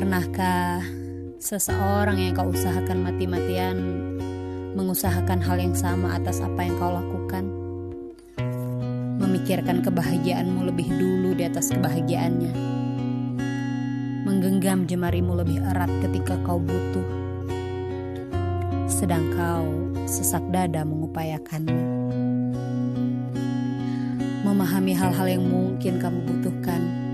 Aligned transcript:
Pernahkah 0.00 0.80
seseorang 1.36 2.16
yang 2.16 2.32
kau 2.32 2.48
usahakan 2.48 3.04
mati-matian 3.04 3.76
mengusahakan 4.72 5.44
hal 5.44 5.60
yang 5.60 5.76
sama 5.76 6.16
atas 6.16 6.40
apa 6.40 6.64
yang 6.64 6.72
kau 6.80 6.88
lakukan? 6.88 7.44
Memikirkan 9.20 9.84
kebahagiaanmu 9.84 10.72
lebih 10.72 10.88
dulu 10.88 11.36
di 11.36 11.44
atas 11.44 11.76
kebahagiaannya. 11.76 12.52
Menggenggam 14.24 14.88
jemarimu 14.88 15.36
lebih 15.36 15.60
erat 15.68 15.92
ketika 16.00 16.40
kau 16.48 16.56
butuh. 16.56 17.08
Sedang 18.88 19.28
kau 19.36 19.68
sesak 20.08 20.48
dada 20.48 20.80
mengupayakannya. 20.80 21.84
Memahami 24.48 24.96
hal-hal 24.96 25.28
yang 25.28 25.44
mungkin 25.44 26.00
kamu 26.00 26.24
butuhkan 26.24 27.09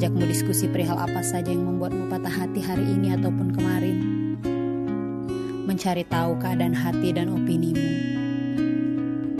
mengajakmu 0.00 0.32
diskusi 0.32 0.64
perihal 0.64 0.96
apa 0.96 1.20
saja 1.20 1.52
yang 1.52 1.76
membuatmu 1.76 2.08
patah 2.08 2.32
hati 2.32 2.64
hari 2.64 2.88
ini 2.88 3.12
ataupun 3.20 3.52
kemarin. 3.52 3.96
Mencari 5.68 6.08
tahu 6.08 6.40
keadaan 6.40 6.72
hati 6.72 7.12
dan 7.12 7.28
opinimu. 7.28 7.84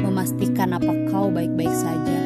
Memastikan 0.05 0.77
apa 0.77 0.93
kau 1.09 1.33
baik-baik 1.33 1.73
saja. 1.73 2.21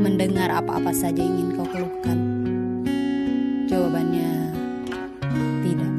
Mendengar 0.00 0.48
apa-apa 0.48 0.88
saja 0.88 1.20
ingin 1.20 1.52
kau 1.52 1.68
keluhkan. 1.68 2.16
Jawabannya 3.68 4.56
tidak. 5.60 5.94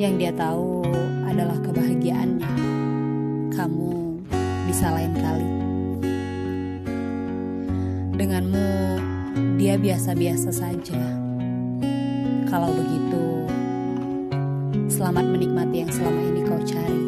Yang 0.00 0.14
dia 0.16 0.32
tahu 0.32 0.80
adalah 1.28 1.60
kebahagiaannya. 1.60 2.52
Kamu 3.52 4.16
bisa 4.64 4.96
lain 4.96 5.12
kali. 5.12 5.73
Denganmu, 8.14 8.70
dia 9.58 9.74
biasa-biasa 9.74 10.54
saja. 10.54 11.02
Kalau 12.46 12.70
begitu, 12.70 13.42
selamat 14.86 15.34
menikmati 15.34 15.82
yang 15.82 15.90
selama 15.90 16.22
ini 16.22 16.40
kau 16.46 16.62
cari. 16.62 17.02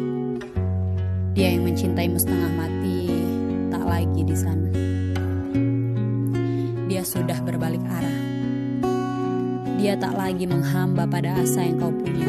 Dia 1.31 1.55
yang 1.55 1.63
mencintaimu 1.63 2.19
setengah 2.19 2.51
mati, 2.59 3.07
tak 3.71 3.87
lagi 3.87 4.21
di 4.27 4.35
sana. 4.35 4.71
Dia 6.91 7.07
sudah 7.07 7.39
berbalik 7.39 7.87
arah. 7.87 8.19
Dia 9.79 9.95
tak 9.95 10.11
lagi 10.11 10.43
menghamba 10.43 11.07
pada 11.07 11.39
asa 11.39 11.63
yang 11.63 11.79
kau 11.79 11.95
punya. 11.95 12.27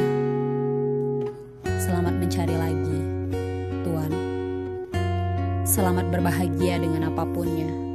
Selamat 1.83 2.15
mencari 2.15 2.55
lagi, 2.55 3.01
Tuan. 3.83 4.13
Selamat 5.67 6.07
berbahagia 6.15 6.79
dengan 6.79 7.11
apapunnya 7.11 7.88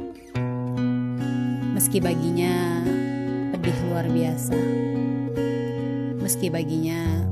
Meski 1.84 2.00
baginya 2.00 2.80
pedih 3.52 3.76
luar 3.84 4.08
biasa. 4.08 4.56
Meski 6.16 6.48
baginya 6.48 7.28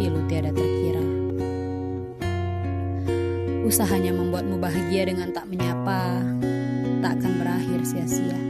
pilu 0.00 0.24
tiada 0.24 0.56
terkira. 0.56 1.04
Usahanya 3.68 4.16
membuatmu 4.16 4.56
bahagia 4.56 5.04
dengan 5.04 5.36
tak 5.36 5.52
menyapa, 5.52 6.16
tak 7.04 7.20
akan 7.20 7.32
berakhir 7.44 7.80
sia-sia. 7.84 8.40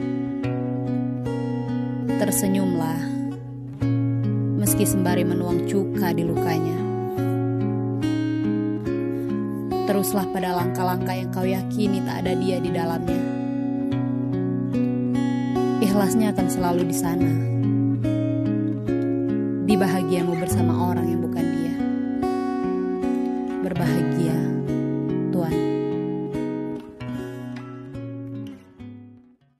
Tersenyumlah, 2.23 3.03
meski 4.63 4.87
sembari 4.87 5.27
menuang 5.27 5.67
cuka 5.67 6.15
di 6.15 6.23
lukanya. 6.23 6.79
Teruslah 9.83 10.31
pada 10.31 10.63
langkah-langkah 10.63 11.15
yang 11.19 11.31
kau 11.35 11.43
yakini 11.43 12.07
tak 12.07 12.23
ada 12.23 12.39
dia 12.39 12.63
di 12.63 12.71
dalamnya 12.71 13.48
ikhlasnya 15.89 16.37
akan 16.37 16.47
selalu 16.53 16.83
di 16.85 16.97
sana. 16.97 17.33
Di 19.65 19.73
bahagiamu 19.73 20.37
bersama 20.37 20.93
orang 20.93 21.09
yang 21.09 21.21